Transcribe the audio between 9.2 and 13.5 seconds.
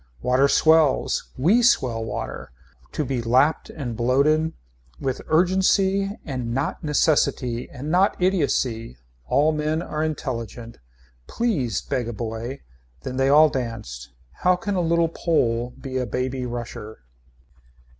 All men are intelligent. Please beg a boy. Then they all